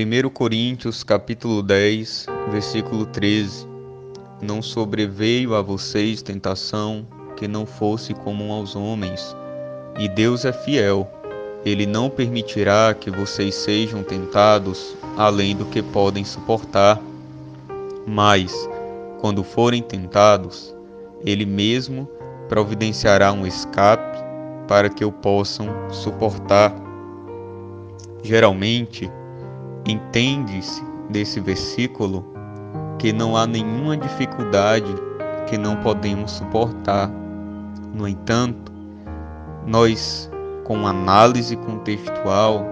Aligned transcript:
1 0.00 0.30
Coríntios 0.30 1.02
capítulo 1.02 1.60
10, 1.60 2.26
versículo 2.52 3.04
13. 3.04 3.66
Não 4.40 4.62
sobreveio 4.62 5.56
a 5.56 5.60
vocês 5.60 6.22
tentação 6.22 7.04
que 7.36 7.48
não 7.48 7.66
fosse 7.66 8.14
comum 8.14 8.52
aos 8.52 8.76
homens, 8.76 9.36
e 9.98 10.08
Deus 10.08 10.44
é 10.44 10.52
fiel. 10.52 11.10
Ele 11.64 11.84
não 11.84 12.08
permitirá 12.08 12.94
que 12.94 13.10
vocês 13.10 13.56
sejam 13.56 14.04
tentados 14.04 14.96
além 15.16 15.56
do 15.56 15.66
que 15.66 15.82
podem 15.82 16.24
suportar. 16.24 17.00
Mas, 18.06 18.54
quando 19.20 19.42
forem 19.42 19.82
tentados, 19.82 20.72
Ele 21.24 21.44
mesmo 21.44 22.08
providenciará 22.48 23.32
um 23.32 23.44
escape 23.44 24.16
para 24.68 24.88
que 24.88 25.04
o 25.04 25.10
possam 25.10 25.66
suportar. 25.90 26.72
Geralmente, 28.22 29.10
entende-se 29.86 30.82
desse 31.10 31.40
versículo 31.40 32.24
que 32.98 33.12
não 33.12 33.36
há 33.36 33.46
nenhuma 33.46 33.96
dificuldade 33.96 34.92
que 35.48 35.56
não 35.56 35.76
podemos 35.76 36.32
suportar. 36.32 37.10
No 37.94 38.06
entanto, 38.06 38.72
nós, 39.66 40.30
com 40.64 40.86
análise 40.86 41.56
contextual, 41.56 42.64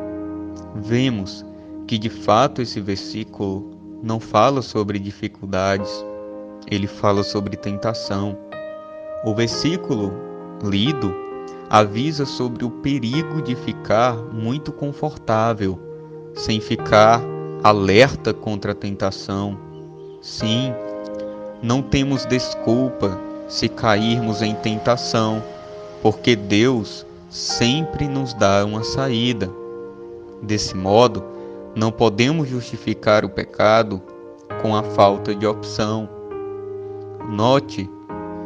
vemos 0.75 1.45
que 1.87 1.99
de 1.99 2.11
fato 2.11 2.61
esse 2.61 2.81
versículo 2.81 3.71
não 4.03 4.21
fala 4.21 4.61
sobre 4.61 4.99
dificuldades, 4.99 6.05
ele 6.71 6.87
fala 6.87 7.23
sobre 7.23 7.57
tentação. 7.57 8.37
O 9.25 9.35
versículo 9.35 10.13
lido 10.63 11.15
avisa 11.71 12.25
sobre 12.25 12.65
o 12.65 12.71
perigo 12.71 13.43
de 13.43 13.55
ficar 13.55 14.15
muito 14.17 14.73
confortável, 14.73 15.79
sem 16.37 16.61
ficar 16.61 17.21
alerta 17.65 18.33
contra 18.33 18.73
a 18.73 18.75
tentação. 18.75 19.59
Sim, 20.21 20.73
não 21.63 21.83
temos 21.83 22.27
desculpa 22.27 23.19
se 23.49 23.69
cairmos 23.69 24.43
em 24.43 24.55
tentação, 24.55 25.43
porque 26.03 26.37
Deus 26.37 27.07
sempre 27.31 28.07
nos 28.07 28.35
dá 28.35 28.65
uma 28.65 28.85
saída. 28.85 29.51
Desse 30.43 30.77
modo, 30.77 31.25
não 31.75 31.91
podemos 31.91 32.49
justificar 32.49 33.25
o 33.25 33.31
pecado 33.31 34.01
com 34.63 34.77
a 34.77 34.83
falta 34.83 35.35
de 35.35 35.47
opção. 35.47 36.09
Note, 37.31 37.89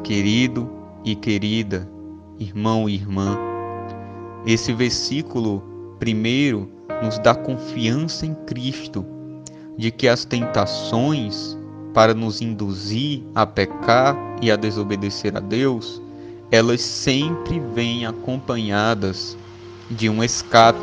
querido 0.04 0.70
e 1.04 1.14
querida, 1.14 1.88
irmão 2.38 2.88
e 2.88 2.94
irmã, 2.94 3.36
esse 4.46 4.72
versículo 4.72 5.62
primeiro 5.98 6.79
nos 7.02 7.18
dá 7.18 7.34
confiança 7.34 8.26
em 8.26 8.34
Cristo 8.34 9.04
de 9.76 9.90
que 9.90 10.06
as 10.08 10.24
tentações 10.24 11.56
para 11.94 12.14
nos 12.14 12.40
induzir 12.40 13.22
a 13.34 13.46
pecar 13.46 14.16
e 14.42 14.50
a 14.50 14.56
desobedecer 14.56 15.36
a 15.36 15.40
Deus, 15.40 16.00
elas 16.50 16.80
sempre 16.80 17.58
vêm 17.58 18.06
acompanhadas 18.06 19.36
de 19.90 20.08
um 20.08 20.22
escape, 20.22 20.78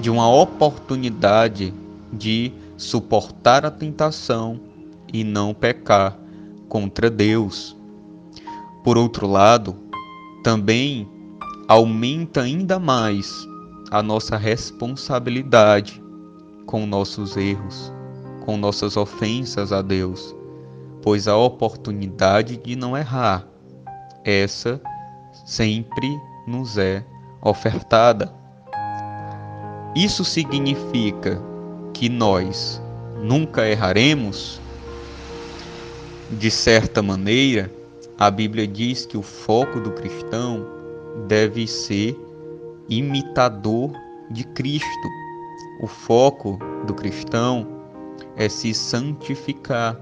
de 0.00 0.10
uma 0.10 0.28
oportunidade 0.30 1.72
de 2.12 2.52
suportar 2.76 3.64
a 3.64 3.70
tentação 3.70 4.60
e 5.12 5.24
não 5.24 5.54
pecar 5.54 6.18
contra 6.68 7.08
Deus. 7.08 7.76
Por 8.84 8.98
outro 8.98 9.26
lado, 9.26 9.76
também 10.42 11.08
aumenta 11.66 12.42
ainda 12.42 12.78
mais 12.78 13.46
a 13.90 14.02
nossa 14.02 14.36
responsabilidade 14.36 16.02
com 16.66 16.86
nossos 16.86 17.36
erros, 17.36 17.92
com 18.44 18.56
nossas 18.56 18.96
ofensas 18.96 19.72
a 19.72 19.80
Deus, 19.80 20.34
pois 21.02 21.26
a 21.26 21.36
oportunidade 21.36 22.56
de 22.58 22.76
não 22.76 22.96
errar, 22.96 23.46
essa 24.24 24.80
sempre 25.46 26.08
nos 26.46 26.76
é 26.76 27.04
ofertada. 27.42 28.34
Isso 29.94 30.24
significa 30.24 31.40
que 31.94 32.08
nós 32.08 32.80
nunca 33.22 33.66
erraremos? 33.66 34.60
De 36.30 36.50
certa 36.50 37.02
maneira, 37.02 37.72
a 38.18 38.30
Bíblia 38.30 38.66
diz 38.66 39.06
que 39.06 39.16
o 39.16 39.22
foco 39.22 39.80
do 39.80 39.92
cristão 39.92 40.66
deve 41.26 41.66
ser 41.66 42.14
imitador 42.88 43.92
de 44.30 44.44
Cristo. 44.44 45.08
O 45.80 45.86
foco 45.86 46.58
do 46.86 46.94
cristão 46.94 47.66
é 48.36 48.48
se 48.48 48.72
santificar 48.74 49.96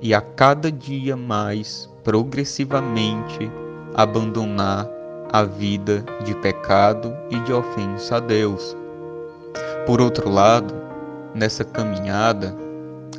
e 0.00 0.14
a 0.14 0.20
cada 0.20 0.70
dia 0.70 1.16
mais 1.16 1.88
progressivamente 2.04 3.50
abandonar 3.94 4.88
a 5.32 5.42
vida 5.42 6.04
de 6.24 6.34
pecado 6.36 7.14
e 7.30 7.38
de 7.40 7.52
ofensa 7.52 8.16
a 8.16 8.20
Deus. 8.20 8.76
Por 9.86 10.00
outro 10.00 10.30
lado, 10.30 10.74
nessa 11.34 11.64
caminhada, 11.64 12.56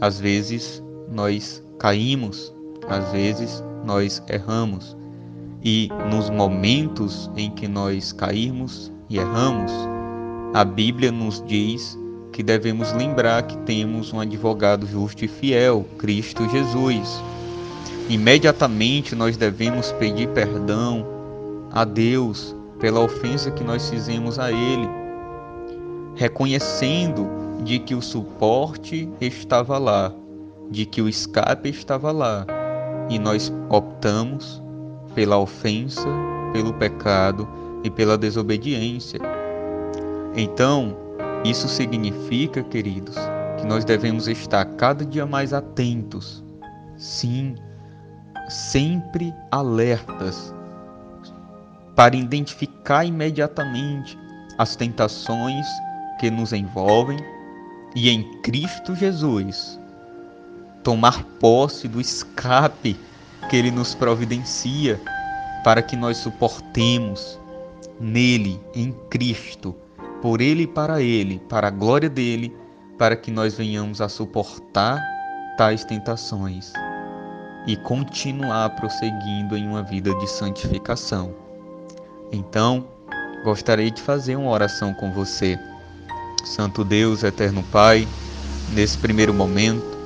às 0.02 0.20
vezes 0.20 0.84
nós 1.12 1.64
caímos, 1.78 2.54
às 2.88 3.12
vezes 3.12 3.64
nós 3.84 4.22
erramos. 4.28 4.98
E 5.64 5.90
nos 6.10 6.30
momentos 6.30 7.30
em 7.36 7.52
que 7.52 7.68
nós 7.68 8.14
cairmos 8.14 8.92
e 9.10 9.18
erramos, 9.18 9.72
a 10.54 10.64
Bíblia 10.64 11.12
nos 11.12 11.44
diz 11.46 11.98
que 12.32 12.42
devemos 12.42 12.94
lembrar 12.94 13.44
que 13.44 13.58
temos 13.60 14.14
um 14.14 14.20
advogado 14.22 14.88
justo 14.88 15.26
e 15.26 15.28
fiel, 15.28 15.86
Cristo 15.98 16.48
Jesus. 16.50 17.22
Imediatamente 18.08 19.14
nós 19.16 19.36
devemos 19.36 19.92
pedir 19.94 20.30
perdão 20.30 21.06
a 21.72 21.84
Deus 21.84 22.56
pela 22.80 23.02
ofensa 23.02 23.52
que 23.52 23.64
nós 23.64 23.90
fizemos 23.90 24.40
a 24.40 24.52
Ele, 24.52 24.88
reconhecendo 26.16 27.28
de 27.64 27.80
que 27.80 27.94
o 27.94 28.02
suporte 28.02 29.10
estava 29.20 29.78
lá, 29.78 30.14
de 30.72 30.86
que 30.86 31.02
o 31.02 31.10
escape 31.10 31.70
estava 31.70 32.12
lá, 32.12 32.46
e 33.10 33.20
nós 33.20 33.52
optamos 33.70 34.64
pela 35.16 35.38
ofensa, 35.38 36.08
pelo 36.54 36.74
pecado 36.74 37.48
e 37.84 37.90
pela 37.90 38.18
desobediência. 38.18 39.20
Então, 40.36 40.96
isso 41.44 41.68
significa, 41.68 42.64
queridos, 42.64 43.16
que 43.58 43.66
nós 43.66 43.86
devemos 43.86 44.28
estar 44.28 44.66
cada 44.76 45.06
dia 45.06 45.26
mais 45.26 45.54
atentos, 45.54 46.44
sim, 46.98 47.56
sempre 48.48 49.34
alertas, 49.52 50.54
para 51.96 52.16
identificar 52.16 53.06
imediatamente 53.06 54.18
as 54.58 54.76
tentações 54.76 55.66
que 56.20 56.30
nos 56.30 56.54
envolvem 56.54 57.18
e 57.96 58.10
em 58.10 58.24
Cristo 58.42 58.96
Jesus 58.96 59.80
tomar 60.84 61.24
posse 61.40 61.88
do 61.88 62.00
escape 62.00 62.98
que 63.50 63.56
Ele 63.58 63.72
nos 63.72 63.96
providencia 63.96 65.02
para 65.64 65.82
que 65.82 65.96
nós 65.96 66.18
suportemos 66.18 67.40
nele, 68.00 68.62
em 68.74 68.94
Cristo, 69.10 69.76
por 70.22 70.40
Ele 70.40 70.64
e 70.64 70.68
para 70.68 71.02
Ele, 71.02 71.42
para 71.50 71.68
a 71.68 71.72
glória 71.72 72.10
dele, 72.10 72.56
para 72.98 73.16
que 73.16 73.32
nós 73.32 73.56
venhamos 73.56 74.02
a 74.02 74.08
suportar 74.08 75.02
tais 75.58 75.84
tentações 75.84 76.72
e 77.66 77.76
continuar 77.76 78.70
prosseguindo 78.76 79.58
em 79.58 79.68
uma 79.68 79.84
vida 79.84 80.14
de 80.16 80.30
santificação. 80.30 81.34
Então, 82.32 82.88
gostaria 83.44 83.90
de 83.90 84.02
fazer 84.02 84.36
uma 84.36 84.52
oração 84.52 84.94
com 84.94 85.12
você. 85.12 85.58
Santo 86.46 86.84
Deus, 86.84 87.24
eterno 87.24 87.64
Pai, 87.64 88.08
nesse 88.74 88.98
primeiro 88.98 89.34
momento, 89.34 89.98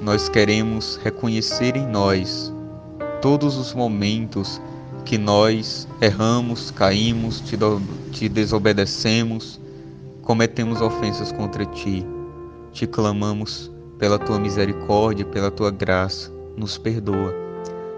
nós 0.00 0.28
queremos 0.28 0.96
reconhecer 1.02 1.76
em 1.76 1.86
nós 1.86 2.52
todos 3.24 3.56
os 3.56 3.72
momentos 3.72 4.60
que 5.06 5.16
nós 5.16 5.88
erramos, 5.98 6.70
caímos, 6.70 7.40
te, 7.40 7.56
do, 7.56 7.80
te 8.12 8.28
desobedecemos, 8.28 9.58
cometemos 10.20 10.82
ofensas 10.82 11.32
contra 11.32 11.64
ti. 11.64 12.06
Te 12.70 12.86
clamamos 12.86 13.72
pela 13.98 14.18
tua 14.18 14.38
misericórdia, 14.38 15.24
pela 15.24 15.50
tua 15.50 15.70
graça, 15.70 16.30
nos 16.54 16.76
perdoa. 16.76 17.34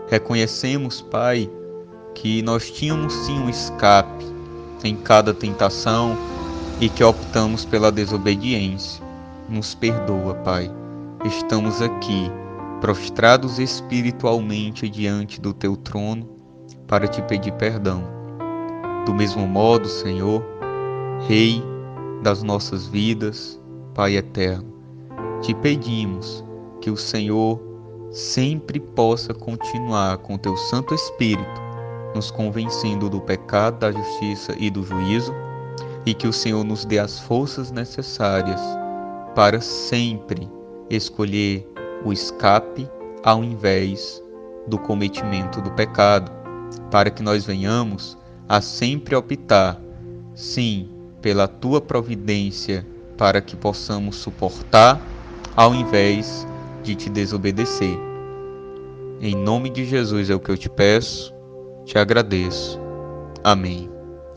Reconhecemos, 0.08 1.02
Pai, 1.02 1.50
que 2.14 2.40
nós 2.42 2.70
tínhamos 2.70 3.12
sim 3.12 3.36
um 3.36 3.50
escape 3.50 4.24
em 4.84 4.94
cada 4.94 5.34
tentação 5.34 6.16
e 6.80 6.88
que 6.88 7.02
optamos 7.02 7.64
pela 7.64 7.90
desobediência. 7.90 9.04
Nos 9.48 9.74
perdoa, 9.74 10.34
Pai. 10.36 10.70
Estamos 11.24 11.82
aqui 11.82 12.30
prostrados 12.80 13.58
espiritualmente 13.58 14.88
diante 14.88 15.40
do 15.40 15.52
teu 15.52 15.76
trono 15.76 16.28
para 16.86 17.08
te 17.08 17.22
pedir 17.22 17.52
perdão. 17.52 18.04
Do 19.04 19.14
mesmo 19.14 19.46
modo, 19.46 19.88
Senhor, 19.88 20.42
Rei 21.26 21.62
das 22.22 22.42
nossas 22.42 22.86
vidas, 22.86 23.60
Pai 23.94 24.16
eterno, 24.16 24.74
te 25.40 25.54
pedimos 25.54 26.44
que 26.80 26.90
o 26.90 26.96
Senhor 26.96 27.58
sempre 28.10 28.78
possa 28.78 29.32
continuar 29.32 30.18
com 30.18 30.36
teu 30.36 30.56
Santo 30.56 30.94
Espírito, 30.94 31.60
nos 32.14 32.30
convencendo 32.30 33.08
do 33.08 33.20
pecado, 33.20 33.78
da 33.78 33.92
justiça 33.92 34.54
e 34.58 34.70
do 34.70 34.82
juízo, 34.82 35.32
e 36.04 36.14
que 36.14 36.28
o 36.28 36.32
Senhor 36.32 36.64
nos 36.64 36.84
dê 36.84 36.98
as 36.98 37.18
forças 37.18 37.70
necessárias 37.70 38.60
para 39.34 39.60
sempre 39.60 40.48
escolher 40.90 41.66
o 42.06 42.12
escape 42.12 42.88
ao 43.24 43.42
invés 43.42 44.22
do 44.66 44.78
cometimento 44.78 45.60
do 45.60 45.70
pecado, 45.72 46.30
para 46.90 47.10
que 47.10 47.22
nós 47.22 47.44
venhamos 47.44 48.16
a 48.48 48.60
sempre 48.60 49.16
optar, 49.16 49.80
sim, 50.34 50.88
pela 51.20 51.48
tua 51.48 51.80
providência, 51.80 52.86
para 53.16 53.40
que 53.40 53.56
possamos 53.56 54.16
suportar 54.16 55.00
ao 55.56 55.74
invés 55.74 56.46
de 56.82 56.94
te 56.94 57.10
desobedecer. 57.10 57.98
Em 59.20 59.34
nome 59.34 59.70
de 59.70 59.84
Jesus 59.84 60.30
é 60.30 60.34
o 60.34 60.40
que 60.40 60.50
eu 60.50 60.58
te 60.58 60.68
peço, 60.68 61.34
te 61.84 61.98
agradeço. 61.98 62.78
Amém. 63.42 63.95